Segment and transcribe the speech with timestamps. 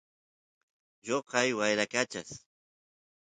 [1.05, 2.29] lloqay wyrakachas